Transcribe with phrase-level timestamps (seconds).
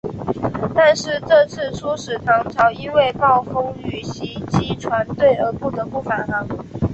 [0.73, 6.47] 但是这次出使唐朝因为暴风雨袭击船队而不得不返航。